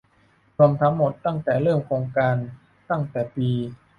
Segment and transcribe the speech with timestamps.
[0.57, 2.35] รวมทั้งหมดตั้งแต่เริ่มโครงการ
[2.89, 3.49] ตั้งแต่ปี